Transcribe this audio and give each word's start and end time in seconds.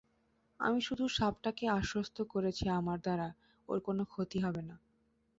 আমি 0.59 0.79
শুধু 0.81 1.05
সাপটাকে 1.09 1.65
আশ্বস্ত 1.79 2.17
করেছি 2.33 2.63
আমার 2.71 2.97
দ্বারা 2.99 3.27
ওর 3.69 3.77
কোনো 3.79 4.03
ক্ষতি 4.05 4.37
হবে 4.39 4.61
না। 4.61 4.75